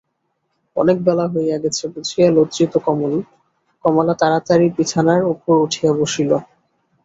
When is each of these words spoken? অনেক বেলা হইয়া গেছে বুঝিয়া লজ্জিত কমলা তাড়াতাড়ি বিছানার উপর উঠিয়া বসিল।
অনেক 0.75 0.97
বেলা 1.05 1.25
হইয়া 1.33 1.57
গেছে 1.63 1.83
বুঝিয়া 1.93 2.27
লজ্জিত 2.31 2.73
কমলা 3.85 4.13
তাড়াতাড়ি 4.21 4.67
বিছানার 4.77 5.21
উপর 5.33 5.53
উঠিয়া 5.65 5.91
বসিল। 5.99 6.31